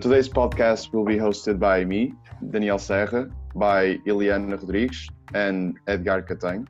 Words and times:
Today's 0.00 0.28
podcast 0.28 0.92
will 0.92 1.04
be 1.04 1.16
hosted 1.16 1.58
by 1.58 1.84
me, 1.84 2.14
Daniel 2.50 2.78
Serra, 2.78 3.28
by 3.54 3.96
Eliana 4.06 4.52
Rodrigues, 4.52 5.08
and 5.34 5.78
Edgar 5.86 6.22
Catang, 6.22 6.66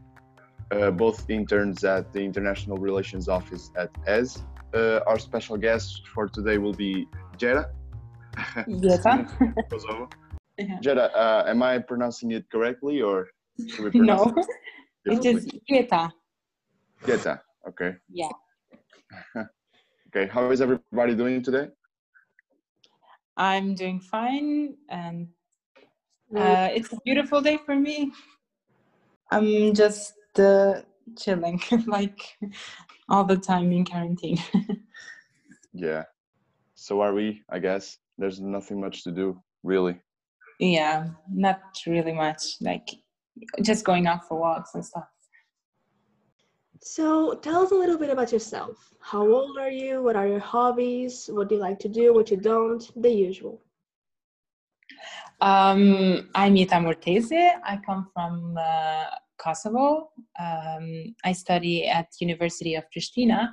uh, 0.73 0.91
both 0.91 1.31
interns 1.31 1.85
at 1.85 2.13
the 2.13 2.21
International 2.21 2.79
Relations 2.79 3.29
Office 3.29 3.71
at 3.77 3.91
ES. 4.07 4.43
Uh, 4.75 5.01
our 5.07 5.19
special 5.19 5.57
guest 5.57 6.03
for 6.09 6.27
today 6.29 6.59
will 6.59 6.73
be 6.73 7.07
Jera. 7.39 7.71
Yeah. 10.59 10.79
Jera, 10.81 11.11
uh, 11.15 11.45
am 11.47 11.63
I 11.63 11.79
pronouncing 11.79 12.33
it 12.33 12.45
correctly 12.51 13.01
or 13.03 13.29
should 13.69 13.93
we 13.93 14.01
No, 14.01 14.25
pronounce 14.27 14.47
it 15.07 15.25
is 15.25 15.47
Jeta. 15.71 16.11
Jeta. 17.05 17.41
Okay. 17.69 17.95
Yeah. 18.11 18.29
Okay. 20.09 20.29
How 20.31 20.51
is 20.51 20.61
everybody 20.61 21.15
doing 21.15 21.43
today? 21.43 21.69
I'm 23.37 23.75
doing 23.75 24.01
fine 24.01 24.77
and 24.89 25.29
uh, 26.37 26.69
it's 26.73 26.93
a 26.93 26.99
beautiful 27.05 27.41
day 27.41 27.59
for 27.65 27.75
me. 27.75 28.13
I'm 29.31 29.75
just 29.75 30.15
uh, 30.39 30.81
chilling, 31.19 31.61
like 31.87 32.21
all 33.09 33.25
the 33.25 33.37
time 33.37 33.73
in 33.73 33.85
quarantine. 33.85 34.39
Yeah. 35.73 36.05
So 36.75 37.01
are 37.01 37.15
we, 37.15 37.43
I 37.49 37.59
guess. 37.59 37.99
There's 38.19 38.41
nothing 38.41 38.81
much 38.81 39.05
to 39.05 39.11
do, 39.11 39.41
really. 39.63 39.99
yeah, 40.59 41.09
not 41.31 41.61
really 41.87 42.13
much, 42.13 42.57
like 42.61 42.91
just 43.63 43.85
going 43.85 44.07
out 44.07 44.29
for 44.29 44.39
walks 44.39 44.75
and 44.75 44.85
stuff. 44.85 45.09
So 46.85 47.35
tell 47.35 47.63
us 47.63 47.71
a 47.71 47.77
little 47.77 47.97
bit 47.97 48.11
about 48.11 48.33
yourself. 48.33 48.93
How 48.99 49.23
old 49.23 49.57
are 49.57 49.71
you? 49.71 50.03
What 50.03 50.17
are 50.17 50.27
your 50.27 50.41
hobbies? 50.41 51.31
What 51.33 51.49
do 51.49 51.55
you 51.55 51.61
like 51.61 51.79
to 51.79 51.89
do? 51.89 52.13
What 52.13 52.29
you 52.29 52.37
don't? 52.37 52.83
The 53.01 53.09
usual. 53.09 53.63
Um, 55.41 56.29
I'm 56.35 56.57
Ita 56.57 56.81
Mortese. 56.81 57.53
I 57.65 57.79
come 57.87 58.11
from 58.13 58.59
uh, 58.59 59.05
Kosovo. 59.39 60.11
Um, 60.41 61.15
I 61.25 61.31
study 61.31 61.87
at 61.87 62.09
University 62.19 62.75
of 62.75 62.83
Pristina 62.91 63.49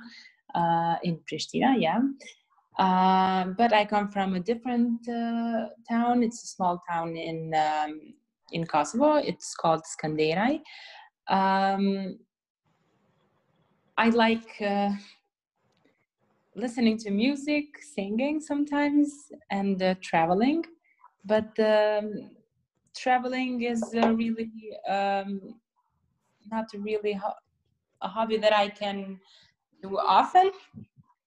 uh, 0.56 0.96
in 1.04 1.20
Pristina, 1.30 1.76
yeah. 1.78 2.00
Uh, 2.80 3.52
but 3.56 3.72
I 3.72 3.84
come 3.84 4.08
from 4.08 4.34
a 4.34 4.40
different 4.40 5.08
uh, 5.08 5.68
town. 5.88 6.24
It's 6.24 6.42
a 6.42 6.48
small 6.48 6.82
town 6.90 7.16
in 7.16 7.54
um, 7.54 8.12
in 8.50 8.66
Kosovo. 8.66 9.14
It's 9.16 9.54
called 9.54 9.82
Skenderaj. 9.84 10.60
Um, 11.28 12.18
I 14.04 14.08
like 14.08 14.50
uh, 14.62 14.90
listening 16.56 16.96
to 16.98 17.10
music, 17.10 17.66
singing 17.94 18.40
sometimes, 18.40 19.10
and 19.50 19.82
uh, 19.82 19.94
traveling 20.02 20.64
but 21.24 21.58
um, 21.58 22.30
traveling 22.96 23.62
is 23.62 23.82
uh, 23.94 24.12
really 24.12 24.50
um, 24.88 25.54
not 26.50 26.66
really 26.78 27.12
ho- 27.12 27.40
a 28.02 28.08
hobby 28.08 28.36
that 28.38 28.54
I 28.54 28.68
can 28.68 29.20
do 29.82 29.98
often. 29.98 30.50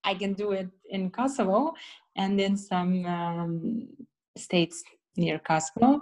I 0.04 0.16
can 0.16 0.34
do 0.34 0.52
it 0.52 0.68
in 0.90 1.10
Kosovo 1.12 1.74
and 2.18 2.40
in 2.42 2.58
some 2.58 3.06
um, 3.06 3.88
states 4.36 4.84
near 5.16 5.40
Kosovo, 5.40 6.02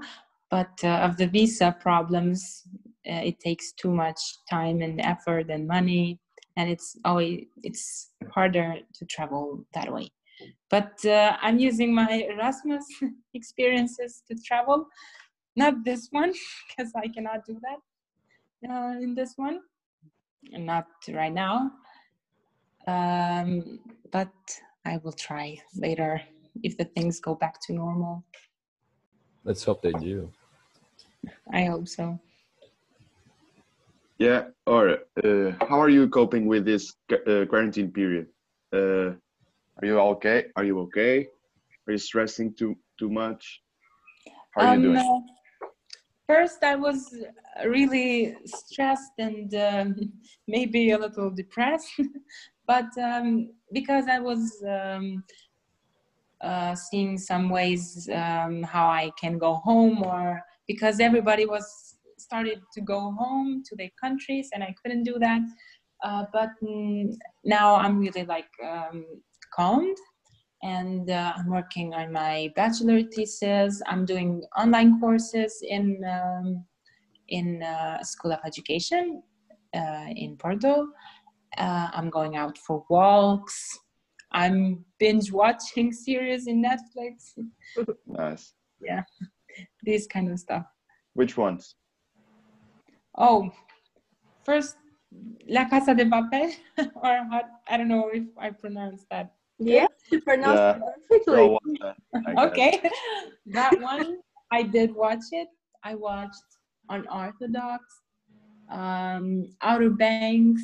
but 0.50 0.72
uh, 0.84 1.06
of 1.06 1.18
the 1.18 1.28
visa 1.28 1.76
problems, 1.80 2.64
uh, 3.08 3.22
it 3.30 3.40
takes 3.40 3.74
too 3.74 3.92
much 3.92 4.20
time 4.50 4.82
and 4.82 5.02
effort 5.02 5.50
and 5.50 5.68
money, 5.68 6.20
and 6.58 6.70
it's 6.70 6.98
always 7.06 7.46
it's 7.64 8.12
harder 8.34 8.78
to 8.94 9.06
travel 9.06 9.66
that 9.74 9.92
way 9.92 10.12
but 10.70 11.04
uh, 11.06 11.36
I'm 11.42 11.60
using 11.60 11.94
my 11.94 12.26
Erasmus 12.30 12.86
experiences 13.34 14.24
to 14.30 14.36
travel. 14.44 14.88
Not 15.56 15.84
this 15.84 16.08
one, 16.12 16.32
because 16.68 16.92
I 16.96 17.08
cannot 17.08 17.46
do 17.46 17.60
that 17.62 18.70
uh, 18.70 19.02
in 19.02 19.14
this 19.14 19.34
one, 19.36 19.60
and 20.54 20.66
not 20.66 20.88
right 21.10 21.34
now. 21.34 21.72
Um, 22.88 23.80
but 24.12 24.32
I 24.86 24.98
will 25.04 25.12
try 25.12 25.58
later 25.76 26.22
if 26.64 26.78
the 26.78 26.86
things 26.86 27.20
go 27.20 27.36
back 27.36 27.60
to 27.68 27.74
normal. 27.74 28.24
Let's 29.44 29.64
hope 29.64 29.82
they 29.82 29.94
do. 29.94 30.32
I 31.54 31.66
hope 31.66 31.88
so. 31.88 32.20
Yeah. 34.22 34.44
Or 34.68 35.00
uh, 35.24 35.52
how 35.68 35.82
are 35.82 35.90
you 35.90 36.08
coping 36.08 36.46
with 36.46 36.64
this 36.64 36.94
uh, 37.12 37.46
quarantine 37.50 37.92
period? 37.92 38.28
Uh, 38.72 39.18
are 39.78 39.86
you 39.86 40.00
okay? 40.00 40.46
Are 40.56 40.64
you 40.64 40.80
okay? 40.82 41.28
Are 41.88 41.94
you 41.94 41.98
stressing 41.98 42.54
too 42.54 42.78
too 43.00 43.10
much? 43.10 43.64
How 44.54 44.62
are 44.62 44.76
you 44.76 44.84
doing? 44.84 45.26
first, 46.28 46.64
I 46.64 46.76
was 46.76 47.00
really 47.66 48.36
stressed 48.46 49.16
and 49.18 49.56
um, 49.56 49.96
maybe 50.48 50.92
a 50.92 51.00
little 51.00 51.32
depressed, 51.32 51.90
but 52.68 52.90
um, 53.02 53.50
because 53.74 54.06
I 54.08 54.20
was 54.20 54.64
um, 54.78 55.24
uh, 56.42 56.76
seeing 56.76 57.18
some 57.18 57.50
ways 57.50 58.08
um, 58.14 58.62
how 58.62 58.88
I 58.88 59.12
can 59.20 59.40
go 59.40 59.56
home, 59.56 60.04
or 60.04 60.44
because 60.68 61.00
everybody 61.00 61.48
was 61.48 61.91
started 62.32 62.62
to 62.76 62.82
go 62.82 63.00
home 63.20 63.62
to 63.68 63.76
their 63.76 63.92
countries, 64.04 64.50
and 64.54 64.64
I 64.64 64.74
couldn't 64.80 65.04
do 65.04 65.16
that. 65.20 65.42
Uh, 66.04 66.24
but 66.32 66.50
mm, 66.64 67.14
now 67.44 67.76
I'm 67.76 68.00
really 68.00 68.24
like 68.24 68.54
um, 68.64 69.06
calmed 69.54 69.98
and 70.64 71.10
uh, 71.10 71.34
I'm 71.36 71.50
working 71.50 71.94
on 71.94 72.12
my 72.12 72.52
bachelor 72.56 73.02
thesis. 73.04 73.82
I'm 73.88 74.06
doing 74.06 74.44
online 74.58 75.00
courses 75.00 75.64
in 75.68 76.02
um, 76.18 76.66
in 77.28 77.64
uh, 77.64 78.04
School 78.04 78.34
of 78.34 78.40
Education 78.46 79.24
uh, 79.76 80.08
in 80.16 80.38
Porto. 80.38 80.88
Uh, 81.58 81.90
I'm 81.94 82.10
going 82.10 82.36
out 82.38 82.58
for 82.58 82.86
walks. 82.90 83.58
I'm 84.32 84.86
binge 85.00 85.32
watching 85.32 85.92
series 86.06 86.48
in 86.48 86.64
Netflix. 86.64 87.34
Nice. 88.08 88.54
Yeah, 88.82 89.04
this 89.84 90.08
kind 90.08 90.32
of 90.32 90.40
stuff. 90.40 90.66
Which 91.14 91.38
ones? 91.38 91.76
Oh, 93.18 93.52
first 94.46 94.76
La 95.48 95.68
Casa 95.70 95.94
de 95.94 96.06
Papel, 96.06 96.52
or 96.96 97.14
how, 97.30 97.42
I 97.68 97.78
don't 97.78 97.88
know 97.90 98.10
if 98.14 98.24
I 98.38 98.50
pronounced 98.52 99.06
that 99.10 99.34
Yeah, 99.60 99.88
you 100.12 100.22
pronounced 100.22 100.64
Yeah. 100.64 100.78
it 100.78 100.82
perfectly. 101.10 101.36
Go 101.48 101.60
on 101.60 101.70
then, 101.82 101.96
I 102.26 102.34
guess. 102.34 102.48
okay 102.48 102.74
that 103.58 103.74
one 103.82 104.20
i 104.52 104.64
did 104.64 104.94
watch 104.96 105.24
it 105.32 105.48
i 105.84 105.96
watched 105.96 106.50
unorthodox 106.90 107.84
um 108.72 109.48
outer 109.62 109.90
banks 109.90 110.64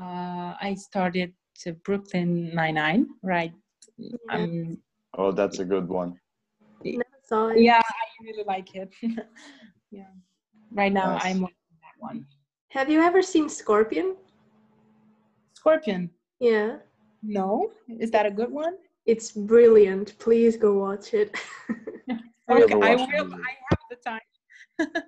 uh 0.00 0.52
i 0.60 0.74
started 0.76 1.32
to 1.60 1.72
brooklyn 1.84 2.54
99 2.54 3.06
right 3.22 3.52
um 4.30 4.78
Oh, 5.18 5.30
that's 5.30 5.58
a 5.60 5.64
good 5.64 5.88
one. 5.88 6.16
Never 6.84 7.04
saw 7.28 7.48
it. 7.48 7.60
yeah 7.60 7.80
i 7.84 8.04
really 8.24 8.44
like 8.44 8.74
it 8.74 8.88
yeah 9.90 10.12
right 10.74 10.92
now 10.92 11.06
Nice. 11.14 11.24
i'm 11.26 11.40
watching 11.42 11.76
that 11.82 11.96
one 11.98 12.26
Have 12.70 12.88
you 12.88 13.00
ever 13.00 13.22
seen 13.22 13.48
Scorpion? 13.48 14.16
scorpion 15.54 16.10
Yeah. 16.40 16.76
no 17.22 17.70
is 17.88 18.10
that 18.10 18.26
a 18.26 18.30
good 18.30 18.50
one 18.50 18.74
It's 19.04 19.32
brilliant. 19.52 20.14
Please 20.24 20.54
go 20.56 20.70
watch 20.86 21.06
it. 21.20 21.28
I've 22.48 22.62
okay 22.62 22.74
i 22.88 22.94
will 22.94 23.08
it. 23.10 23.32
i 23.50 23.52
have 23.68 23.82
the 23.92 23.98
time 24.10 24.26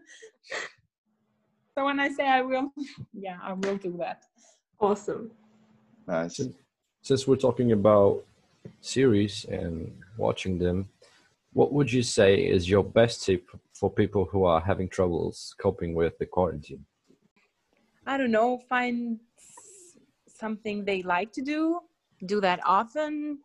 so 1.74 1.84
when 1.88 1.98
i 2.00 2.08
say 2.16 2.26
i 2.38 2.42
will 2.42 2.66
yeah 3.26 3.38
i 3.42 3.52
will 3.52 3.76
do 3.86 3.92
that 4.04 4.18
awesome. 4.80 5.30
Uh, 6.08 6.12
nice. 6.26 6.40
Since 7.02 7.26
we're 7.28 7.36
talking 7.48 7.70
about 7.72 8.24
series 8.80 9.44
and 9.60 9.92
watching 10.18 10.58
them, 10.58 10.88
what 11.54 11.72
would 11.72 11.90
you 11.90 12.02
say 12.02 12.34
is 12.34 12.68
your 12.68 12.82
best 12.82 13.24
tip 13.24 13.48
for 13.72 13.88
people 13.88 14.24
who 14.24 14.44
are 14.44 14.60
having 14.60 14.88
troubles 14.88 15.54
coping 15.60 15.94
with 15.94 16.18
the 16.18 16.26
quarantine? 16.26 16.84
I 18.06 18.18
don't 18.18 18.32
know, 18.32 18.58
find 18.68 19.20
something 20.28 20.84
they 20.84 21.02
like 21.02 21.32
to 21.32 21.42
do, 21.42 21.80
do 22.26 22.40
that 22.40 22.60
often, 22.66 23.38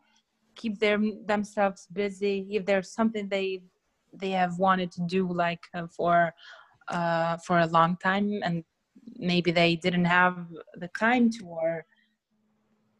keep 0.56 0.80
them 0.80 1.24
themselves 1.26 1.88
busy. 1.94 2.48
If 2.50 2.66
there's 2.66 2.92
something 2.92 3.30
they 3.30 3.62
they 4.12 4.32
have 4.32 4.58
wanted 4.58 4.92
to 4.94 5.02
do 5.02 5.32
like 5.32 5.64
uh, 5.76 5.86
for 5.88 6.34
uh, 6.88 7.38
for 7.38 7.60
a 7.60 7.68
long 7.68 7.96
time 7.98 8.40
and 8.44 8.64
maybe 9.18 9.52
they 9.52 9.76
didn't 9.76 10.06
have 10.06 10.48
the 10.76 10.90
time 11.00 11.30
to 11.30 11.46
or 11.46 11.86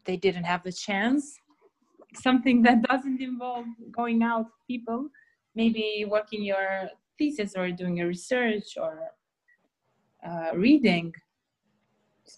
they 0.04 0.16
didn't 0.16 0.44
have 0.44 0.62
the 0.62 0.72
chance 0.72 1.36
something 2.14 2.62
that 2.62 2.82
doesn't 2.82 3.20
involve 3.20 3.66
going 3.92 4.22
out 4.22 4.46
people 4.66 5.08
maybe 5.54 6.06
working 6.08 6.42
your 6.42 6.88
thesis 7.18 7.54
or 7.56 7.70
doing 7.70 7.96
your 7.96 8.06
research 8.06 8.76
or 8.76 9.10
uh, 10.26 10.50
reading. 10.54 11.12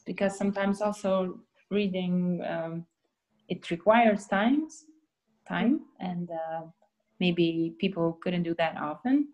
Because 0.06 0.36
sometimes 0.38 0.80
also 0.80 1.38
reading 1.70 2.42
um, 2.46 2.86
it 3.48 3.70
requires 3.70 4.26
times 4.26 4.84
time 5.46 5.80
and 6.00 6.30
uh, 6.30 6.62
maybe 7.20 7.74
people 7.78 8.18
couldn't 8.22 8.42
do 8.42 8.54
that 8.54 8.76
often. 8.76 9.28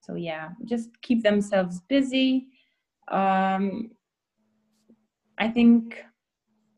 So 0.00 0.14
yeah 0.14 0.50
just 0.64 0.88
keep 1.02 1.22
themselves 1.22 1.80
busy. 1.88 2.48
Um, 3.08 3.90
i 5.38 5.48
think 5.48 6.04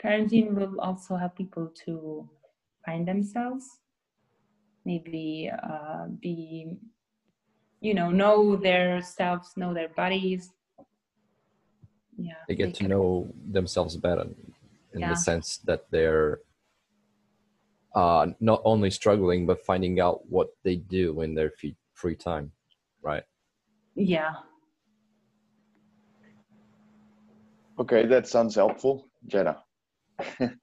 quarantine 0.01 0.55
will 0.55 0.81
also 0.81 1.17
help 1.17 1.37
people 1.37 1.67
to 1.85 2.27
find 2.85 3.07
themselves 3.07 3.65
maybe 4.85 5.51
uh, 5.63 6.07
be 6.21 6.77
you 7.81 7.95
know 7.95 8.11
know 8.11 8.57
their 8.57 9.01
selves 9.03 9.53
know 9.57 9.73
their 9.75 9.89
bodies 9.91 10.51
yeah 12.19 12.35
They 12.49 12.55
get 12.55 12.75
to 12.75 12.81
can- 12.81 12.91
know 12.91 13.29
themselves 13.53 13.97
better 13.97 14.27
in 14.95 15.01
Yeah. 15.01 15.09
the 15.11 15.17
sense 15.17 15.59
that 15.65 15.87
they're 15.91 16.41
uh, 17.95 18.27
not 18.41 18.61
only 18.65 18.91
struggling 18.91 19.47
but 19.47 19.65
finding 19.65 20.01
out 20.01 20.21
what 20.29 20.49
they 20.65 20.77
do 20.77 21.21
in 21.23 21.35
their 21.35 21.51
free 21.51 21.77
free 21.95 22.17
time, 22.17 22.53
right? 23.03 23.25
yeah 23.95 24.35
Okay, 27.79 28.07
that 28.07 28.29
sounds 28.29 28.55
helpful, 28.55 29.09
Jeta. 29.27 29.57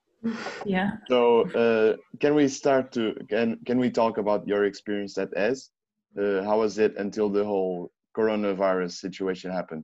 yeah 0.65 0.91
So, 1.09 1.49
uh, 1.51 1.97
can 2.19 2.35
we 2.35 2.47
start 2.47 2.91
to 2.93 3.15
can 3.29 3.57
can 3.65 3.79
we 3.79 3.89
talk 3.89 4.17
about 4.17 4.47
your 4.47 4.65
experience 4.65 5.17
at 5.17 5.29
ES? 5.35 5.71
Uh, 6.19 6.43
how 6.43 6.59
was 6.59 6.77
it 6.77 6.97
until 6.97 7.29
the 7.29 7.43
whole 7.43 7.91
coronavirus 8.17 8.91
situation 8.91 9.51
happened? 9.51 9.83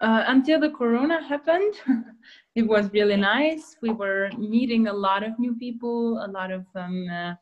uh, 0.00 0.24
until 0.26 0.60
the 0.60 0.70
corona 0.70 1.22
happened 1.22 1.74
it 2.54 2.62
was 2.62 2.92
really 2.92 3.16
nice 3.16 3.76
we 3.82 3.90
were 3.90 4.30
meeting 4.38 4.86
a 4.86 4.92
lot 4.92 5.22
of 5.22 5.38
new 5.38 5.54
people 5.56 6.22
a 6.24 6.28
lot 6.28 6.50
of 6.50 6.64
um, 6.74 7.06
uh, 7.08 7.34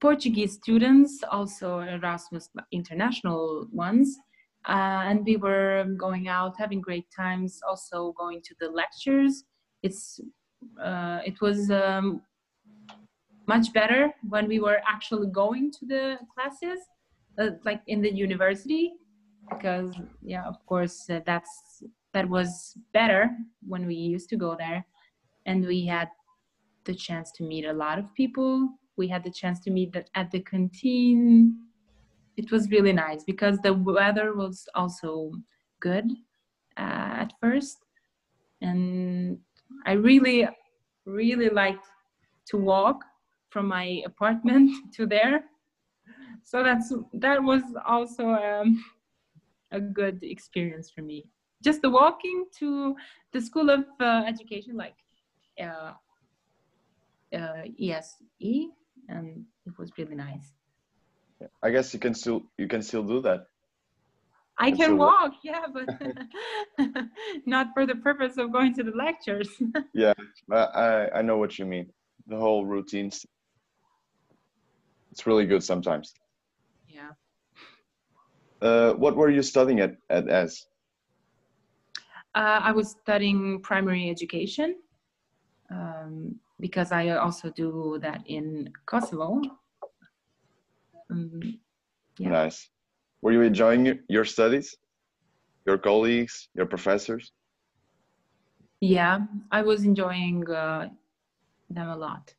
portuguese 0.00 0.54
students 0.54 1.22
also 1.30 1.80
erasmus 1.80 2.48
international 2.72 3.66
ones 3.72 4.16
uh, 4.68 5.02
and 5.08 5.24
we 5.24 5.36
were 5.36 5.84
going 5.96 6.28
out 6.28 6.54
having 6.58 6.80
great 6.80 7.06
times 7.14 7.60
also 7.68 8.12
going 8.18 8.40
to 8.42 8.54
the 8.60 8.68
lectures 8.68 9.44
it's 9.82 10.20
uh, 10.80 11.20
it 11.24 11.40
was 11.40 11.70
um, 11.70 12.22
much 13.46 13.72
better 13.72 14.12
when 14.28 14.46
we 14.46 14.60
were 14.60 14.80
actually 14.88 15.28
going 15.28 15.70
to 15.72 15.86
the 15.86 16.18
classes 16.34 16.78
uh, 17.38 17.50
like 17.64 17.82
in 17.86 18.00
the 18.00 18.12
university 18.12 18.92
because 19.50 19.94
yeah 20.22 20.44
of 20.44 20.64
course 20.66 21.10
uh, 21.10 21.20
that's 21.26 21.82
that 22.12 22.28
was 22.28 22.76
better 22.92 23.30
when 23.66 23.86
we 23.86 23.94
used 23.94 24.28
to 24.30 24.36
go 24.36 24.54
there. 24.56 24.84
And 25.46 25.66
we 25.66 25.86
had 25.86 26.08
the 26.84 26.94
chance 26.94 27.32
to 27.32 27.42
meet 27.42 27.64
a 27.64 27.72
lot 27.72 27.98
of 27.98 28.14
people. 28.14 28.68
We 28.96 29.08
had 29.08 29.24
the 29.24 29.30
chance 29.30 29.60
to 29.60 29.70
meet 29.70 29.94
at 30.14 30.30
the 30.30 30.40
canteen. 30.40 31.56
It 32.36 32.50
was 32.50 32.70
really 32.70 32.92
nice 32.92 33.24
because 33.24 33.58
the 33.58 33.74
weather 33.74 34.34
was 34.34 34.68
also 34.74 35.32
good 35.80 36.10
uh, 36.76 37.24
at 37.24 37.32
first. 37.40 37.78
And 38.60 39.38
i 39.86 39.92
really 39.92 40.48
really 41.06 41.48
liked 41.48 41.86
to 42.46 42.56
walk 42.56 43.04
from 43.50 43.66
my 43.66 44.02
apartment 44.06 44.70
to 44.94 45.06
there 45.06 45.44
so 46.44 46.62
that's 46.62 46.92
that 47.14 47.42
was 47.42 47.62
also 47.86 48.30
um, 48.30 48.82
a 49.70 49.80
good 49.80 50.22
experience 50.22 50.90
for 50.90 51.02
me. 51.02 51.26
Just 51.62 51.82
the 51.82 51.90
walking 51.90 52.46
to 52.58 52.96
the 53.32 53.40
School 53.40 53.70
of 53.70 53.84
uh, 54.00 54.24
Education, 54.26 54.76
like 54.76 54.96
uh, 55.60 55.92
uh, 57.34 57.62
ESE, 57.80 58.68
and 59.08 59.44
it 59.66 59.78
was 59.78 59.90
really 59.96 60.16
nice. 60.16 60.52
I 61.62 61.70
guess 61.70 61.94
you 61.94 62.00
can 62.00 62.14
still 62.14 62.42
you 62.58 62.68
can 62.68 62.82
still 62.82 63.02
do 63.02 63.20
that. 63.22 63.46
I 64.58 64.70
can 64.70 64.96
walk, 64.96 65.32
yeah, 65.42 65.66
but 65.72 65.88
not 67.46 67.68
for 67.74 67.86
the 67.86 67.96
purpose 67.96 68.36
of 68.38 68.52
going 68.52 68.74
to 68.74 68.82
the 68.82 68.92
lectures. 68.92 69.48
yeah, 69.94 70.12
I, 70.50 71.08
I 71.16 71.22
know 71.22 71.38
what 71.38 71.58
you 71.58 71.64
mean. 71.64 71.90
The 72.26 72.36
whole 72.36 72.64
routines. 72.66 73.26
It's 75.10 75.26
really 75.26 75.46
good 75.46 75.62
sometimes. 75.62 76.14
yeah. 76.88 77.10
Uh, 78.60 78.92
what 78.92 79.16
were 79.16 79.28
you 79.28 79.42
studying 79.42 79.80
at 79.80 79.96
at 80.08 80.28
ES? 80.28 80.66
Uh, 82.34 82.60
I 82.62 82.72
was 82.72 82.90
studying 83.02 83.60
primary 83.60 84.08
education 84.08 84.76
um, 85.70 86.36
because 86.60 86.92
I 86.92 87.08
also 87.10 87.50
do 87.50 87.98
that 88.00 88.22
in 88.26 88.72
Kosovo. 88.86 89.42
Um, 91.10 91.58
Yeah. 92.18 92.30
Nice. 92.30 92.70
Were 93.22 93.32
you 93.32 93.42
enjoying 93.42 94.00
your 94.08 94.24
studies? 94.24 94.76
Your 95.66 95.78
colleagues, 95.78 96.48
your 96.54 96.66
professors? 96.66 97.32
yeah, 98.82 99.20
I 99.52 99.62
was 99.62 99.84
enjoying 99.84 100.50
uh, 100.50 100.88
them 101.70 101.88
a 101.88 101.96
lot. 101.96 102.34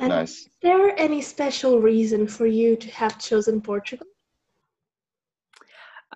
And 0.00 0.08
Nice. 0.08 0.30
is 0.30 0.48
there 0.60 0.98
any 0.98 1.22
special 1.22 1.80
reason 1.80 2.26
for 2.26 2.46
you 2.46 2.74
to 2.74 2.90
have 2.90 3.16
chosen 3.20 3.60
Portugal? 3.60 4.08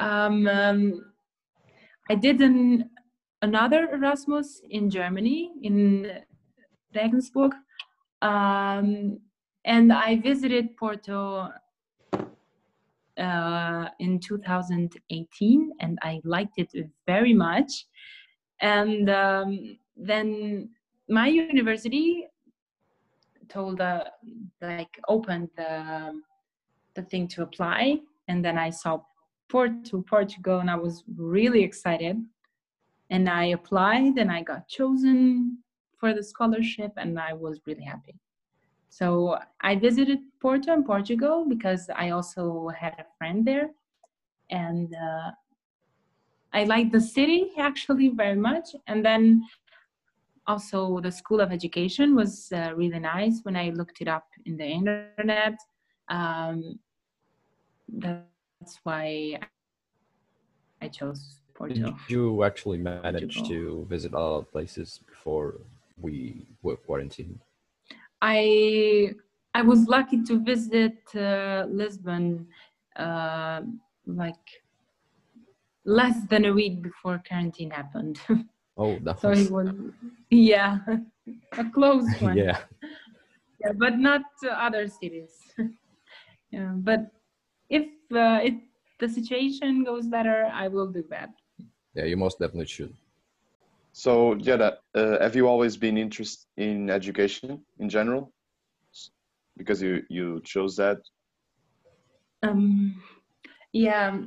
Um, 0.01 0.49
um, 0.49 1.13
I 2.11 2.17
did 2.17 2.41
an, 2.41 2.91
another 3.41 3.89
Erasmus 3.93 4.63
in 4.69 4.91
Germany, 4.91 5.53
in 5.63 6.11
Regensburg, 6.93 7.53
um, 8.21 9.21
and 9.65 9.93
I 9.93 10.17
visited 10.17 10.77
Porto 10.77 11.51
uh, 13.19 13.89
in 13.99 14.19
2018, 14.21 15.73
and 15.81 15.99
I 16.03 16.21
liked 16.25 16.59
it 16.59 16.73
very 17.07 17.33
much. 17.33 17.87
And 18.61 19.11
um, 19.11 19.79
then 19.97 20.71
my 21.09 21.27
university 21.27 22.27
told 23.49 23.81
uh, 23.81 24.05
like 24.63 24.99
opened 25.09 25.51
the 25.57 26.21
the 26.95 27.03
thing 27.03 27.27
to 27.29 27.43
apply, 27.43 28.01
and 28.29 28.45
then 28.45 28.57
I 28.57 28.71
saw 28.71 29.01
Port 29.49 29.85
to 29.87 30.03
Portugal, 30.03 30.61
and 30.61 30.71
I 30.71 30.77
was 30.77 31.05
really 31.17 31.63
excited. 31.63 32.17
And 33.11 33.29
I 33.29 33.47
applied, 33.47 34.17
and 34.17 34.31
I 34.33 34.43
got 34.43 34.67
chosen 34.69 35.59
for 35.99 36.15
the 36.15 36.23
scholarship, 36.23 36.93
and 36.97 37.19
I 37.19 37.33
was 37.35 37.61
really 37.67 37.85
happy. 37.85 38.15
So 38.95 39.37
I 39.61 39.75
visited 39.75 40.21
Porto 40.41 40.73
and 40.73 40.87
Portugal 40.87 41.47
because 41.49 41.91
I 41.97 42.11
also 42.11 42.69
had 42.69 42.95
a 43.01 43.07
friend 43.19 43.45
there, 43.45 43.71
and 44.51 44.95
uh, 44.95 45.33
I 46.53 46.63
liked 46.63 46.93
the 46.93 47.01
city 47.01 47.51
actually 47.59 48.11
very 48.11 48.37
much. 48.37 48.69
And 48.87 49.05
then 49.05 49.43
also 50.47 51.01
the 51.01 51.11
School 51.11 51.41
of 51.41 51.51
Education 51.51 52.15
was 52.15 52.53
uh, 52.53 52.73
really 52.77 53.01
nice 53.01 53.41
when 53.43 53.57
I 53.57 53.71
looked 53.71 54.01
it 54.01 54.07
up 54.07 54.29
in 54.47 54.57
the 54.57 54.67
internet. 54.67 55.59
Um, 56.09 56.79
that's 57.89 58.79
why 58.85 59.41
I 60.81 60.87
chose 60.87 61.41
Porto. 61.53 61.75
Did 61.75 61.95
you 62.07 62.45
actually 62.45 62.79
managed 62.79 63.35
Portugal. 63.35 63.49
to 63.49 63.87
visit 63.91 64.15
other 64.15 64.45
places 64.45 65.01
before 65.09 65.55
we 66.01 66.47
were 66.63 66.77
quarantined? 66.77 67.41
I 68.23 69.15
I 69.55 69.63
was 69.63 69.87
lucky 69.87 70.23
to 70.25 70.39
visit 70.39 70.99
uh, 71.15 71.67
Lisbon 71.69 72.49
uh, 72.97 73.63
like 74.07 74.47
less 75.85 76.17
than 76.29 76.45
a 76.47 76.53
week 76.53 76.83
before 76.83 77.23
quarantine 77.27 77.71
happened. 77.71 78.21
Oh, 78.77 78.99
that 79.05 79.21
so 79.21 79.29
was 79.29 79.39
it 79.47 79.53
was 79.53 79.69
yeah 80.31 80.79
a 81.59 81.65
close 81.71 82.07
one. 82.21 82.37
yeah. 82.37 82.59
Yeah, 83.61 83.73
but 83.77 83.99
not 83.99 84.23
other 84.51 84.89
cities. 84.89 85.31
yeah, 86.51 86.73
but 86.75 87.07
if 87.71 87.87
uh, 88.13 88.41
it 88.43 88.55
the 88.99 89.09
situation 89.09 89.85
goes 89.85 90.09
better, 90.09 90.51
I 90.53 90.67
will 90.67 90.91
do 90.91 91.05
that. 91.11 91.31
Yeah, 91.95 92.05
you 92.07 92.17
most 92.17 92.41
definitely 92.41 92.67
should. 92.67 92.95
So, 93.97 94.35
Jeta, 94.35 94.79
uh, 94.97 95.23
have 95.23 95.37
you 95.37 95.47
always 95.47 95.77
been 95.77 95.97
interested 95.97 96.49
in 96.57 96.91
education 96.91 97.65
in 97.79 97.89
general? 97.89 98.33
Because 99.57 99.81
you 99.81 100.03
you 100.11 100.41
chose 100.43 100.75
that. 100.79 100.99
Um, 102.43 103.01
yeah, 103.73 104.19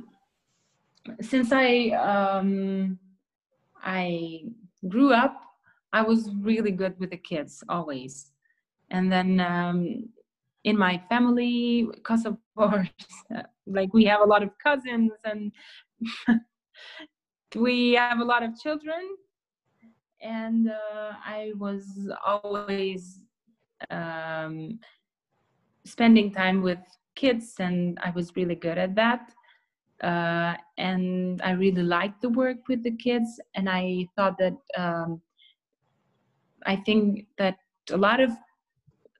since 1.20 1.52
I 1.52 1.90
um, 1.90 2.98
I 3.82 4.44
grew 4.88 5.12
up, 5.12 5.38
I 5.92 6.00
was 6.00 6.30
really 6.40 6.72
good 6.72 6.98
with 6.98 7.10
the 7.10 7.18
kids 7.18 7.62
always, 7.68 8.32
and 8.90 9.12
then 9.12 9.38
um, 9.38 10.08
in 10.64 10.78
my 10.78 10.96
family, 11.10 11.86
because 11.94 12.24
of 12.24 12.38
course, 12.56 12.88
like 13.66 13.92
we 13.92 14.06
have 14.06 14.22
a 14.22 14.30
lot 14.32 14.42
of 14.42 14.48
cousins 14.64 15.12
and 15.24 15.52
we 17.54 17.92
have 17.92 18.20
a 18.20 18.24
lot 18.24 18.42
of 18.42 18.58
children, 18.58 19.04
and 20.20 20.68
uh, 20.68 21.12
I 21.24 21.52
was 21.56 22.10
always 22.24 23.22
um, 23.90 24.78
spending 25.84 26.32
time 26.32 26.62
with 26.62 26.78
kids, 27.14 27.54
and 27.58 27.98
I 28.02 28.10
was 28.10 28.34
really 28.36 28.54
good 28.54 28.78
at 28.78 28.94
that. 28.96 29.32
Uh, 30.02 30.54
and 30.76 31.42
I 31.42 31.52
really 31.52 31.82
liked 31.82 32.22
the 32.22 32.28
work 32.28 32.68
with 32.68 32.82
the 32.82 32.96
kids, 32.96 33.40
and 33.54 33.68
I 33.68 34.06
thought 34.16 34.38
that 34.38 34.56
um, 34.76 35.20
I 36.66 36.76
think 36.76 37.26
that 37.38 37.56
a 37.90 37.96
lot 37.96 38.20
of 38.20 38.30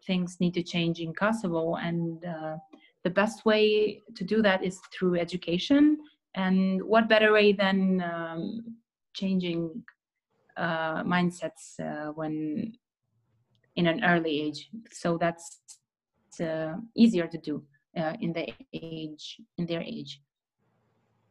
things 0.06 0.36
need 0.40 0.54
to 0.54 0.62
change 0.62 1.00
in 1.00 1.12
Kosovo, 1.12 1.76
and 1.76 2.24
uh, 2.24 2.56
the 3.04 3.10
best 3.10 3.44
way 3.44 4.02
to 4.14 4.24
do 4.24 4.42
that 4.42 4.64
is 4.64 4.80
through 4.92 5.18
education. 5.18 5.98
And 6.34 6.82
what 6.82 7.08
better 7.08 7.32
way 7.32 7.52
than 7.52 8.02
um, 8.02 8.76
changing 9.14 9.82
uh, 10.58 11.02
mindsets 11.04 11.78
uh, 11.80 12.12
when 12.12 12.72
in 13.76 13.86
an 13.86 14.04
early 14.04 14.40
age? 14.42 14.68
So 14.90 15.16
that's 15.18 15.60
uh, 16.40 16.74
easier 16.94 17.26
to 17.26 17.38
do 17.38 17.62
uh, 17.96 18.14
in 18.20 18.32
the 18.32 18.52
age 18.72 19.40
in 19.56 19.66
their 19.66 19.82
age. 19.82 20.20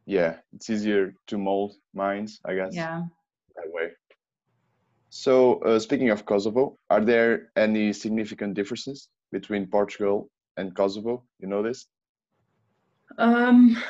Yeah, 0.06 0.38
it's 0.54 0.70
easier 0.70 1.14
to 1.28 1.38
mold 1.38 1.76
minds, 1.94 2.40
I 2.46 2.56
guess. 2.56 2.74
Yeah. 2.74 3.04
That 3.56 3.72
way. 3.74 3.92
So, 5.10 5.60
uh, 5.64 5.80
speaking 5.80 6.10
of 6.10 6.26
Kosovo, 6.26 6.78
are 6.90 7.04
there 7.04 7.50
any 7.56 7.94
significant 7.94 8.54
differences 8.54 9.10
between 9.32 9.68
Portugal 9.68 10.30
and 10.58 10.76
Kosovo? 10.76 11.24
You 11.40 11.48
know 11.48 11.64
this? 11.64 11.88
Um, 13.18 13.82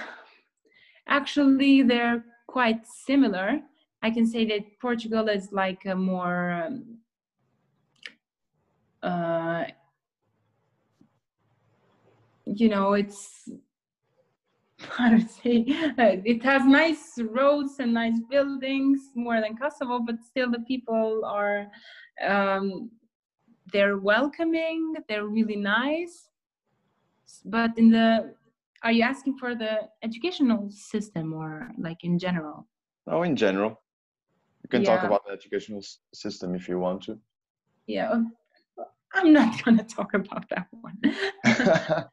actually, 1.08 1.84
they're 1.84 2.24
quite 2.48 2.88
similar. 2.88 3.60
I 4.02 4.12
can 4.12 4.26
say 4.26 4.46
that 4.46 4.80
Portugal 4.80 5.28
is 5.28 5.52
like 5.52 5.86
a 5.86 5.96
more 5.96 6.52
um, 6.52 7.00
uh, 9.04 9.66
you 12.46 12.70
know, 12.70 12.94
it's 12.94 13.50
how 14.80 15.10
to 15.10 15.22
say 15.22 15.66
uh, 15.98 16.18
it 16.24 16.44
has 16.44 16.64
nice 16.66 17.20
roads 17.20 17.80
and 17.80 17.94
nice 17.94 18.20
buildings 18.30 19.00
more 19.16 19.42
than 19.42 19.58
Kosovo, 19.58 20.00
but 20.00 20.24
still 20.24 20.52
the 20.52 20.60
people 20.60 21.24
are 21.26 21.68
um, 22.26 22.92
they're 23.74 23.98
welcoming, 23.98 24.96
they're 25.10 25.26
really 25.26 25.56
nice. 25.56 26.30
But 27.46 27.78
in 27.78 27.90
the 27.90 28.36
are 28.84 28.92
you 28.92 29.04
asking 29.04 29.38
for 29.38 29.56
the 29.56 29.90
educational 30.04 30.70
system 30.70 31.34
or 31.34 31.72
like 31.80 32.04
in 32.04 32.20
general? 32.20 32.68
Oh, 33.08 33.24
in 33.24 33.36
general. 33.36 33.82
You 34.68 34.80
can 34.80 34.84
talk 34.84 35.04
about 35.04 35.26
the 35.26 35.32
educational 35.32 35.82
system 36.14 36.54
if 36.54 36.68
you 36.68 36.78
want 36.78 37.02
to. 37.04 37.18
Yeah, 37.88 38.22
I'm 39.14 39.32
not 39.32 39.64
gonna 39.64 39.84
talk 39.84 40.14
about 40.14 40.46
that 40.50 40.68
one. 40.72 41.00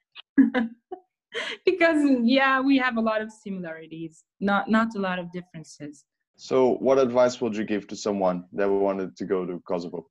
because 1.65 2.01
yeah 2.23 2.61
we 2.61 2.79
have 2.79 2.97
a 2.97 3.01
lot 3.01 3.21
of 3.21 3.29
similarities 3.33 4.23
not 4.39 4.71
not 4.71 4.95
a 4.95 5.01
lot 5.01 5.19
of 5.19 5.33
differences 5.33 6.05
so, 6.37 6.75
what 6.79 6.99
advice 6.99 7.41
would 7.41 7.57
you 7.57 7.63
give 7.65 7.87
to 7.87 7.95
someone 7.95 8.47
that 8.55 8.69
wanted 8.69 9.17
to 9.19 9.25
go 9.25 9.47
to 9.47 9.63
Kosovo? 9.69 10.07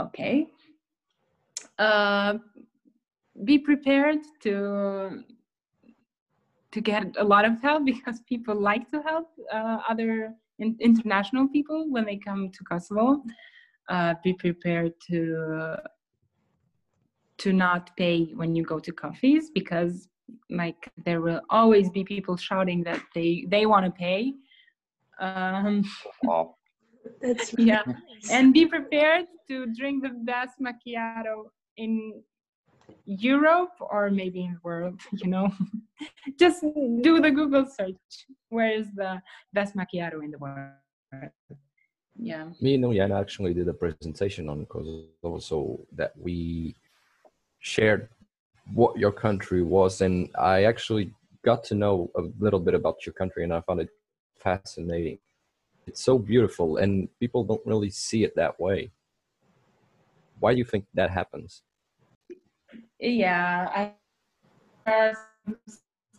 okay 0.00 0.46
uh, 1.78 2.38
be 3.44 3.58
prepared 3.58 4.18
to 4.42 5.22
to 6.72 6.80
get 6.80 7.04
a 7.18 7.24
lot 7.24 7.44
of 7.44 7.60
help 7.60 7.84
because 7.92 8.20
people 8.28 8.54
like 8.54 8.90
to 8.90 9.02
help 9.02 9.28
uh, 9.52 9.78
other 9.88 10.32
in, 10.58 10.76
international 10.80 11.48
people 11.48 11.90
when 11.90 12.04
they 12.04 12.16
come 12.16 12.50
to 12.50 12.64
kosovo 12.64 13.22
uh, 13.88 14.14
be 14.22 14.32
prepared 14.34 14.92
to 15.08 15.76
to 17.38 17.52
not 17.52 17.90
pay 17.96 18.30
when 18.34 18.54
you 18.54 18.62
go 18.62 18.78
to 18.78 18.92
coffees 18.92 19.50
because 19.50 20.08
like 20.50 20.90
there 21.04 21.20
will 21.20 21.40
always 21.50 21.90
be 21.90 22.04
people 22.04 22.36
shouting 22.36 22.84
that 22.84 23.00
they 23.14 23.46
they 23.48 23.66
want 23.66 23.84
to 23.84 23.90
pay 23.90 24.32
um, 25.20 25.84
Wow. 26.22 26.56
That's 27.20 27.54
yeah 27.58 27.82
nice. 27.86 28.30
and 28.30 28.52
be 28.52 28.66
prepared 28.66 29.26
to 29.48 29.66
drink 29.78 30.02
the 30.02 30.10
best 30.10 30.54
macchiato 30.60 31.44
in 31.76 32.22
Europe 33.04 33.74
or 33.80 34.10
maybe 34.10 34.44
in 34.44 34.54
the 34.54 34.60
world, 34.62 35.00
you 35.12 35.28
know. 35.28 35.52
Just 36.38 36.62
do 36.62 37.20
the 37.20 37.30
Google 37.30 37.66
search. 37.66 38.26
Where 38.48 38.72
is 38.72 38.86
the 38.94 39.20
best 39.52 39.76
macchiato 39.76 40.22
in 40.24 40.30
the 40.30 40.38
world? 40.38 41.30
Yeah. 42.16 42.48
Me 42.60 42.74
and 42.74 42.94
Jan 42.94 43.12
actually 43.12 43.54
did 43.54 43.68
a 43.68 43.72
presentation 43.74 44.48
on 44.48 44.66
Kosovo 44.66 45.38
so 45.38 45.86
that 45.92 46.12
we 46.18 46.74
shared 47.60 48.08
what 48.74 48.98
your 48.98 49.12
country 49.12 49.62
was, 49.62 50.00
and 50.00 50.28
I 50.38 50.64
actually 50.64 51.12
got 51.44 51.64
to 51.64 51.74
know 51.74 52.10
a 52.16 52.22
little 52.38 52.60
bit 52.60 52.74
about 52.74 53.06
your 53.06 53.12
country, 53.14 53.42
and 53.44 53.52
I 53.52 53.60
found 53.62 53.80
it 53.80 53.88
fascinating. 54.38 55.18
It's 55.86 56.02
so 56.02 56.18
beautiful, 56.18 56.76
and 56.76 57.08
people 57.18 57.44
don't 57.44 57.64
really 57.64 57.90
see 57.90 58.24
it 58.24 58.36
that 58.36 58.60
way. 58.60 58.90
Why 60.38 60.52
do 60.52 60.58
you 60.58 60.64
think 60.64 60.86
that 60.94 61.10
happens? 61.10 61.62
Yeah, 63.00 63.68
I 63.74 63.92
there 64.86 65.16
are 65.46 65.56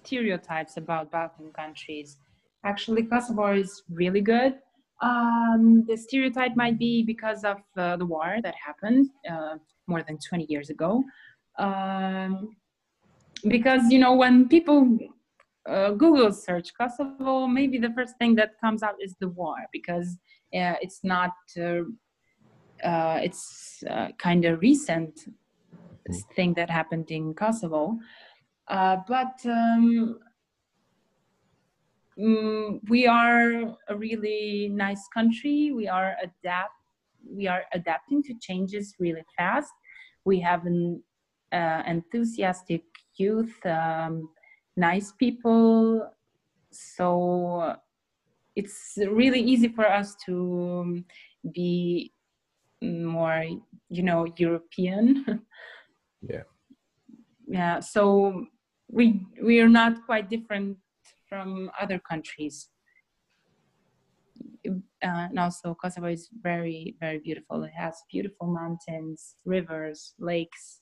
stereotypes 0.04 0.78
about 0.78 1.12
Balkan 1.12 1.52
countries. 1.54 2.18
Actually, 2.64 3.04
Kosovo 3.04 3.54
is 3.54 3.84
really 3.90 4.22
good. 4.22 4.56
Um, 5.02 5.84
the 5.88 5.98
stereotype 5.98 6.56
might 6.56 6.78
be 6.78 7.04
because 7.04 7.44
of 7.44 7.58
uh, 7.78 7.98
the 7.98 8.06
war 8.06 8.38
that 8.44 8.56
happened 8.66 9.10
uh, 9.30 9.56
more 9.88 10.04
than 10.04 10.18
20 10.28 10.46
years 10.50 10.70
ago. 10.70 11.04
Um, 11.58 12.56
because, 13.48 13.90
you 13.90 14.00
know, 14.00 14.14
when 14.16 14.48
people 14.48 14.98
uh, 15.68 15.92
Google 15.92 16.32
search 16.32 16.72
Kosovo, 16.80 17.48
maybe 17.48 17.78
the 17.78 17.92
first 17.92 18.16
thing 18.18 18.36
that 18.36 18.60
comes 18.64 18.84
out 18.84 18.96
is 19.02 19.16
the 19.20 19.30
war 19.30 19.56
because 19.72 20.18
uh, 20.54 20.76
it's 20.82 21.00
not, 21.04 21.34
uh, 21.60 21.82
uh, 22.88 23.20
it's 23.22 23.84
kind 24.18 24.46
of 24.46 24.62
recent 24.62 25.20
thing 26.36 26.54
that 26.56 26.70
happened 26.70 27.12
in 27.12 27.34
Kosovo. 27.34 27.98
Uh, 28.68 28.98
but 29.08 29.40
um, 29.46 30.20
mm, 32.18 32.80
we 32.90 33.08
are 33.08 33.76
a 33.90 33.96
really 33.96 34.70
nice 34.72 35.08
country. 35.14 35.72
We 35.72 35.88
are 35.88 36.16
adapt. 36.24 36.74
We 37.30 37.48
are 37.48 37.64
adapting 37.74 38.24
to 38.24 38.34
changes 38.40 38.96
really 39.00 39.24
fast. 39.38 39.72
We 40.26 40.40
have 40.40 40.66
an 40.66 41.04
uh, 41.52 41.84
enthusiastic 41.86 42.84
youth, 43.16 43.54
um, 43.66 44.30
nice 44.78 45.12
people. 45.12 46.10
So 46.72 47.76
it's 48.56 48.98
really 49.10 49.42
easy 49.42 49.68
for 49.68 49.86
us 49.86 50.16
to 50.26 50.82
um, 50.82 51.06
be 51.54 52.14
more, 52.82 53.44
you 53.90 54.04
know, 54.04 54.26
European. 54.38 55.26
Yeah. 56.22 56.44
yeah 57.48 57.80
so 57.80 58.46
we 58.90 59.26
we 59.42 59.60
are 59.60 59.70
not 59.70 60.06
quite 60.06 60.30
different 60.30 60.78
from 61.28 61.72
other 61.80 62.00
countries. 62.00 62.70
Uh, 64.68 64.74
and 65.02 65.40
also 65.40 65.76
kosovo 65.82 66.08
is 66.08 66.30
very 66.42 66.96
very 67.00 67.20
beautiful. 67.20 67.64
It 67.64 67.72
has 67.76 67.96
beautiful 68.12 68.48
mountains 68.48 69.36
rivers 69.46 70.14
lakes. 70.20 70.82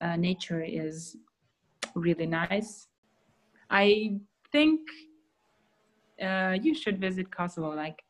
Uh, 0.00 0.16
nature 0.16 0.62
is 0.62 1.16
really 1.94 2.26
nice. 2.26 2.88
I 3.70 4.18
think 4.50 4.80
uh, 6.22 6.56
you 6.60 6.74
should 6.74 7.00
visit 7.00 7.30
kosovo 7.30 7.70
like 7.74 8.02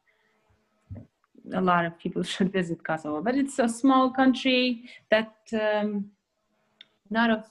a 1.54 1.60
lot 1.60 1.84
of 1.84 1.98
people 1.98 2.22
should 2.34 2.52
visit 2.52 2.82
kosovo 2.84 3.20
but 3.22 3.34
it's 3.34 3.58
a 3.58 3.68
small 3.68 4.10
country 4.10 4.88
that 5.10 5.34
um, 5.52 6.10
not 7.14 7.30
of 7.30 7.44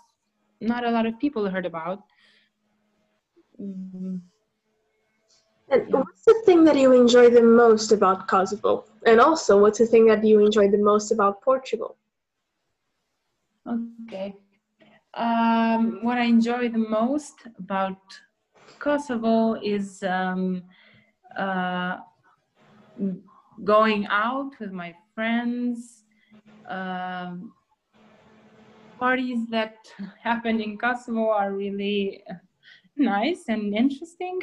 not 0.62 0.84
a 0.86 0.92
lot 0.92 1.06
of 1.06 1.20
people 1.20 1.50
heard 1.50 1.66
about. 1.66 2.00
Mm, 3.60 4.22
And 5.70 5.92
what's 5.94 6.26
the 6.26 6.36
thing 6.46 6.64
that 6.66 6.78
you 6.78 6.92
enjoy 6.94 7.30
the 7.30 7.42
most 7.42 7.92
about 7.92 8.28
Kosovo? 8.28 8.86
And 9.06 9.20
also, 9.20 9.60
what's 9.60 9.80
the 9.80 9.88
thing 9.88 10.06
that 10.08 10.24
you 10.24 10.40
enjoy 10.46 10.70
the 10.70 10.78
most 10.78 11.12
about 11.12 11.42
Portugal? 11.42 11.98
Okay. 13.68 14.36
Um, 15.14 16.00
what 16.04 16.18
I 16.18 16.26
enjoy 16.26 16.70
the 16.70 16.86
most 17.00 17.36
about 17.58 18.02
Kosovo 18.80 19.54
is 19.56 20.04
um, 20.04 20.64
uh, 21.38 21.98
going 23.64 24.06
out 24.08 24.52
with 24.60 24.72
my 24.72 24.94
friends. 25.16 26.04
Um, 26.70 27.54
parties 29.04 29.42
that 29.50 29.76
happen 30.24 30.62
in 30.62 30.78
Kosovo 30.78 31.24
are 31.30 31.52
really 31.52 32.24
nice 32.96 33.44
and 33.50 33.76
interesting. 33.76 34.40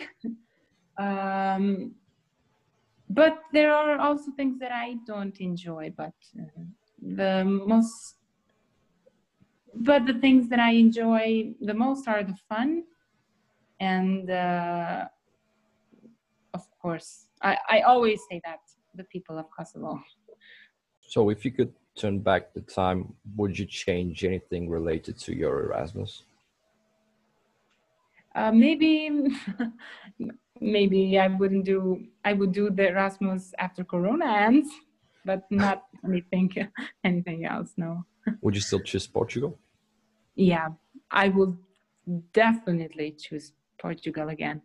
Um, 0.99 1.95
but 3.09 3.37
there 3.55 3.73
are 3.75 3.99
also 3.99 4.29
things 4.37 4.59
that 4.63 4.73
I 4.87 4.89
don't 5.07 5.39
enjoy. 5.41 5.85
But 5.97 6.19
uh, 6.39 6.65
the 7.21 7.43
most, 7.73 8.17
but 9.75 10.05
the 10.05 10.17
things 10.25 10.51
that 10.51 10.61
I 10.61 10.73
enjoy 10.87 11.55
the 11.71 11.77
most 11.85 12.07
are 12.07 12.23
the 12.23 12.39
fun, 12.51 12.85
and 13.81 14.31
uh, 14.31 15.07
of 16.53 16.65
course, 16.83 17.11
I, 17.41 17.57
I 17.75 17.81
always 17.93 18.21
say 18.29 18.43
that 18.45 18.61
the 18.95 19.05
people 19.05 19.39
of 19.39 19.47
Kosovo. 19.57 19.99
So, 21.01 21.31
if 21.31 21.47
you 21.47 21.51
could 21.51 21.73
turn 22.01 22.19
back 22.19 22.53
the 22.55 22.61
time, 22.63 23.15
would 23.37 23.59
you 23.59 23.67
change 23.67 24.25
anything 24.25 24.69
related 24.69 25.19
to 25.21 25.37
your 25.37 25.65
Erasmus? 25.65 26.25
Uh, 28.35 28.53
maybe, 28.53 29.11
maybe 30.61 31.19
I 31.19 31.27
wouldn't 31.29 31.65
do. 31.65 32.05
I 32.25 32.33
would 32.33 32.53
do 32.53 32.71
the 32.71 32.89
Erasmus 32.89 33.53
after 33.59 33.85
Corona 33.85 34.27
ends, 34.27 34.71
but 35.25 35.43
not 35.51 35.85
anything, 36.05 36.51
anything 37.05 37.45
else. 37.45 37.73
No. 37.77 38.05
Would 38.41 38.55
you 38.55 38.61
still 38.61 38.81
choose 38.81 39.07
Portugal? 39.07 39.59
Yeah, 40.37 40.69
I 41.11 41.29
will 41.29 41.59
definitely 42.33 43.13
choose 43.13 43.53
Portugal 43.81 44.29
again. 44.29 44.63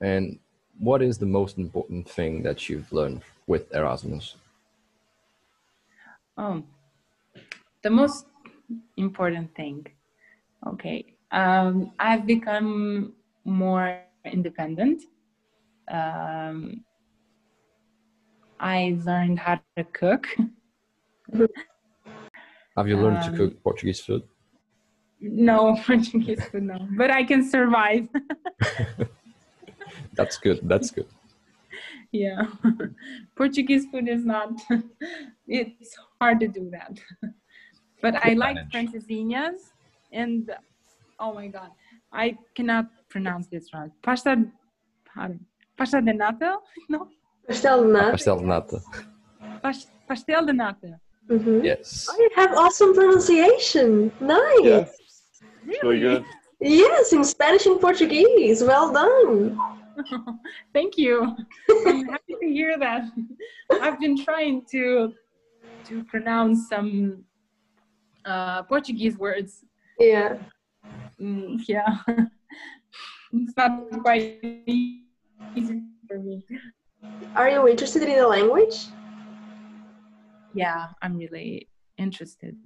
And 0.00 0.38
what 0.78 1.02
is 1.02 1.18
the 1.18 1.26
most 1.26 1.58
important 1.58 2.08
thing 2.08 2.42
that 2.42 2.68
you've 2.68 2.92
learned 2.92 3.22
with 3.46 3.72
Erasmus? 3.74 4.36
Oh, 6.40 6.62
the 7.82 7.90
most 7.90 8.24
important 8.96 9.54
thing. 9.54 9.86
Okay, 10.66 11.04
um, 11.32 11.92
I've 11.98 12.26
become 12.26 13.12
more 13.44 14.00
independent. 14.24 15.02
Um, 15.90 16.82
I 18.58 18.96
learned 19.04 19.38
how 19.38 19.60
to 19.76 19.84
cook. 19.84 20.26
Have 22.76 22.88
you 22.88 22.96
learned 22.96 23.18
Um, 23.18 23.32
to 23.32 23.36
cook 23.36 23.62
Portuguese 23.62 24.00
food? 24.00 24.22
No 25.20 25.76
Portuguese 25.86 26.42
food, 26.48 26.62
no, 26.62 26.88
but 26.96 27.10
I 27.10 27.22
can 27.22 27.44
survive. 27.44 28.08
That's 30.14 30.38
good. 30.38 30.60
That's 30.64 30.90
good. 30.90 31.06
Yeah, 32.12 32.46
Portuguese 33.36 33.86
food 33.90 34.08
is 34.08 34.24
not. 34.24 34.50
it's 35.48 35.94
hard 36.20 36.40
to 36.40 36.48
do 36.48 36.70
that, 36.70 36.98
but 38.02 38.14
I 38.24 38.34
like 38.34 38.56
manage. 38.56 38.72
francesinhas, 38.72 39.70
and 40.12 40.50
oh 41.18 41.32
my 41.34 41.48
god, 41.48 41.70
I 42.12 42.36
cannot 42.54 42.86
pronounce 43.08 43.46
this 43.48 43.72
right. 43.74 43.90
Pasta, 44.02 44.44
pardon, 45.14 45.40
pasta 45.76 46.00
de 46.00 46.12
nata? 46.12 46.56
No, 46.88 47.08
Pastel 47.46 47.84
nut. 47.84 48.12
Pastel 48.12 48.38
de 48.38 48.46
nata. 48.46 48.78
Pas- 49.62 49.86
pastel 50.08 50.46
de 50.46 50.52
nata. 50.52 51.00
Mhm. 51.28 51.64
Yes. 51.64 52.08
Oh, 52.10 52.16
you 52.18 52.30
have 52.34 52.52
awesome 52.56 52.92
pronunciation. 52.94 54.10
Nice. 54.20 54.60
Yeah. 54.64 54.84
Really 55.82 56.00
good. 56.00 56.24
Yes, 56.60 57.12
in 57.12 57.22
Spanish 57.24 57.66
and 57.66 57.80
Portuguese. 57.80 58.62
Well 58.62 58.92
done. 58.92 59.58
Thank 60.72 60.96
you. 60.96 61.36
I'm 61.86 62.06
happy 62.08 62.34
to 62.40 62.46
hear 62.46 62.78
that. 62.78 63.04
I've 63.80 63.98
been 64.00 64.22
trying 64.22 64.64
to 64.72 65.12
to 65.86 66.04
pronounce 66.04 66.68
some 66.68 67.24
uh, 68.24 68.62
Portuguese 68.64 69.16
words. 69.18 69.64
Yeah. 69.98 70.36
Mm, 71.20 71.60
yeah, 71.68 71.98
it's 73.32 73.56
not 73.56 73.90
quite 74.02 74.40
easy 74.66 75.82
for 76.08 76.18
me. 76.18 76.42
Are 77.36 77.50
you 77.50 77.68
interested 77.68 78.02
in 78.02 78.16
the 78.16 78.26
language? 78.26 78.86
Yeah, 80.54 80.86
I'm 81.02 81.18
really 81.18 81.68
interested 81.98 82.56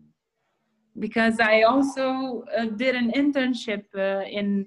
because 1.01 1.41
I 1.41 1.63
also 1.63 2.45
uh, 2.57 2.67
did 2.67 2.95
an 2.95 3.11
internship 3.13 3.85
uh, 3.97 4.25
in 4.25 4.67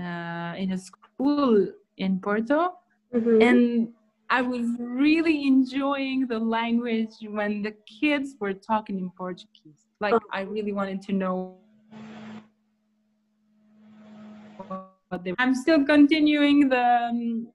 uh, 0.00 0.54
in 0.56 0.72
a 0.72 0.78
school 0.78 1.68
in 1.98 2.20
Porto. 2.20 2.74
Mhm. 3.14 3.42
and 3.42 3.88
I 4.30 4.42
was 4.42 4.66
really 4.80 5.46
enjoying 5.46 6.26
the 6.26 6.38
language 6.38 7.14
when 7.28 7.62
the 7.62 7.72
kids 8.00 8.34
were 8.40 8.54
talking 8.54 8.98
in 8.98 9.10
Portuguese. 9.10 9.86
Like 10.00 10.20
I 10.32 10.40
really 10.40 10.72
wanted 10.72 11.02
to 11.02 11.12
know. 11.12 11.58
What 14.66 15.22
they, 15.24 15.34
I'm 15.38 15.54
still 15.54 15.84
continuing 15.84 16.68
the 16.68 17.08
um, 17.10 17.48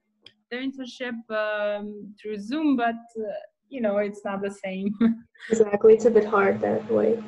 the 0.50 0.56
internship 0.56 1.18
um, 1.30 2.14
through 2.20 2.38
Zoom, 2.38 2.76
but 2.76 2.94
uh, 3.18 3.22
you 3.68 3.80
know 3.80 3.98
it's 3.98 4.24
not 4.24 4.40
the 4.42 4.50
same. 4.50 4.94
Exactly. 5.50 5.94
It's 5.94 6.04
a 6.04 6.10
bit 6.10 6.26
hard 6.26 6.60
that 6.60 6.84
way. 6.90 7.18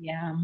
yeah. 0.00 0.34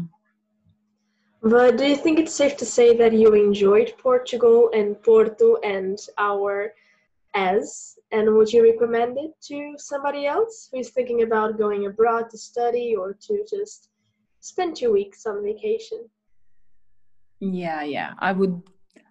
But 1.41 1.77
do 1.77 1.85
you 1.85 1.95
think 1.95 2.19
it's 2.19 2.33
safe 2.33 2.57
to 2.57 2.65
say 2.65 2.95
that 2.97 3.13
you 3.13 3.33
enjoyed 3.33 3.93
Portugal 3.97 4.69
and 4.73 5.01
Porto 5.01 5.57
and 5.63 5.97
our 6.17 6.73
as? 7.33 7.97
And 8.11 8.35
would 8.35 8.51
you 8.51 8.63
recommend 8.63 9.17
it 9.17 9.31
to 9.43 9.75
somebody 9.77 10.25
else 10.25 10.69
who 10.71 10.79
is 10.79 10.89
thinking 10.89 11.21
about 11.21 11.57
going 11.57 11.85
abroad 11.85 12.29
to 12.31 12.37
study 12.37 12.95
or 12.95 13.13
to 13.27 13.45
just 13.49 13.89
spend 14.39 14.75
two 14.75 14.91
weeks 14.91 15.25
on 15.25 15.43
vacation? 15.43 16.09
Yeah, 17.39 17.83
yeah. 17.83 18.13
I 18.19 18.31
would. 18.31 18.61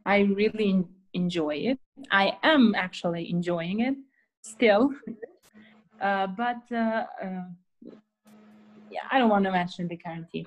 I 0.04 0.20
really 0.20 0.84
enjoy 1.14 1.56
it. 1.56 1.78
I 2.10 2.38
am 2.42 2.74
actually 2.74 3.30
enjoying 3.30 3.80
it 3.80 3.94
still. 4.42 4.90
Uh, 5.98 6.26
but 6.26 6.60
uh, 6.72 7.04
uh, 7.24 7.44
yeah, 8.90 9.00
I 9.10 9.18
don't 9.18 9.30
want 9.30 9.46
to 9.46 9.50
mention 9.50 9.88
the 9.88 9.96
quarantine. 9.96 10.44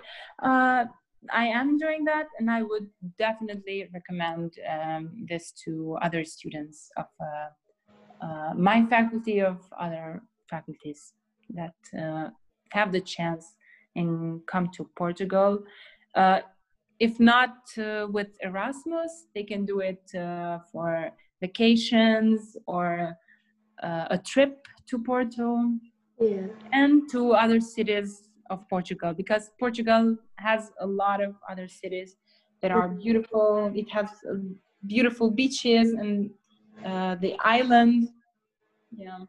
I 1.31 1.45
am 1.47 1.69
enjoying 1.69 2.05
that, 2.05 2.27
and 2.39 2.49
I 2.49 2.63
would 2.63 2.87
definitely 3.17 3.89
recommend 3.93 4.53
um, 4.69 5.25
this 5.27 5.51
to 5.65 5.97
other 6.01 6.23
students 6.23 6.89
of 6.97 7.05
uh, 7.21 8.25
uh, 8.25 8.53
my 8.55 8.85
faculty 8.85 9.39
of 9.41 9.57
other 9.77 10.21
faculties 10.49 11.13
that 11.49 11.75
uh, 11.97 12.29
have 12.71 12.91
the 12.91 13.01
chance 13.01 13.55
and 13.95 14.45
come 14.47 14.69
to 14.75 14.89
Portugal. 14.95 15.63
Uh, 16.15 16.39
if 16.99 17.19
not 17.19 17.57
uh, 17.77 18.07
with 18.09 18.27
Erasmus, 18.41 19.27
they 19.33 19.43
can 19.43 19.65
do 19.65 19.79
it 19.79 20.03
uh, 20.15 20.59
for 20.71 21.11
vacations 21.41 22.57
or 22.67 23.17
uh, 23.81 24.07
a 24.09 24.17
trip 24.17 24.67
to 24.87 24.99
Porto 24.99 25.71
Yeah. 26.19 26.47
and 26.73 27.09
to 27.11 27.31
other 27.33 27.61
cities 27.61 28.28
of 28.49 28.67
Portugal 28.69 29.13
because 29.13 29.51
Portugal 29.59 30.17
has 30.37 30.71
a 30.79 30.87
lot 30.87 31.21
of 31.21 31.35
other 31.49 31.67
cities 31.67 32.15
that 32.61 32.71
are 32.71 32.89
beautiful. 32.89 33.71
It 33.75 33.89
has 33.91 34.09
uh, 34.29 34.35
beautiful 34.85 35.31
beaches 35.31 35.93
and 35.93 36.29
uh, 36.85 37.15
the 37.15 37.35
island. 37.39 38.09
Yeah. 38.95 39.19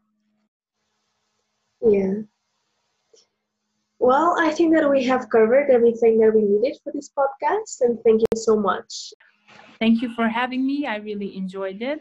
Yeah. 1.83 2.13
Well, 3.99 4.35
I 4.41 4.51
think 4.51 4.75
that 4.75 4.89
we 4.89 5.05
have 5.05 5.29
covered 5.29 5.71
everything 5.71 6.19
that 6.21 6.33
we 6.35 6.43
needed 6.43 6.79
for 6.83 6.91
this 6.93 7.11
podcast, 7.11 7.83
and 7.83 7.99
thank 8.03 8.23
you 8.23 8.37
so 8.37 8.57
much. 8.57 9.13
Thank 9.79 10.01
you 10.01 10.15
for 10.15 10.27
having 10.27 10.67
me. 10.67 10.87
I 10.87 10.97
really 10.97 11.37
enjoyed 11.37 11.83
it. 11.83 12.01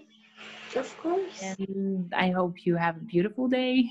Of 0.75 0.95
course. 0.97 1.41
And 1.41 2.13
I 2.15 2.31
hope 2.31 2.65
you 2.65 2.75
have 2.75 2.97
a 2.97 3.01
beautiful 3.01 3.47
day. 3.47 3.89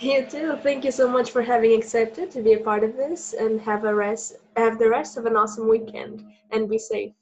You 0.00 0.24
too. 0.24 0.56
Thank 0.62 0.84
you 0.84 0.90
so 0.90 1.06
much 1.08 1.30
for 1.30 1.42
having 1.42 1.74
accepted 1.76 2.30
to 2.30 2.40
be 2.42 2.54
a 2.54 2.60
part 2.60 2.84
of 2.84 2.96
this, 2.96 3.34
and 3.34 3.60
have 3.60 3.84
a 3.84 3.94
rest. 3.94 4.36
Have 4.56 4.78
the 4.78 4.88
rest 4.88 5.18
of 5.18 5.26
an 5.26 5.36
awesome 5.36 5.68
weekend, 5.68 6.24
and 6.50 6.70
be 6.70 6.78
safe. 6.78 7.12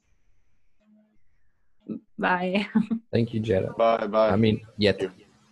Bye. 2.19 2.67
Thank 3.13 3.35
you, 3.35 3.41
Jeta. 3.41 3.77
Bye 3.77 4.07
bye. 4.07 4.31
I 4.31 4.37
mean, 4.37 4.61
yet. 4.77 5.03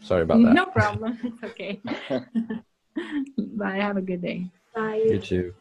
Sorry 0.00 0.22
about 0.22 0.42
that. 0.42 0.52
No 0.54 0.66
problem. 0.66 1.18
It's 1.24 1.42
okay. 1.42 1.80
Bye. 3.38 3.76
Have 3.76 3.96
a 3.96 4.02
good 4.02 4.22
day. 4.22 4.46
Bye. 4.74 5.02
You 5.04 5.18
too. 5.18 5.54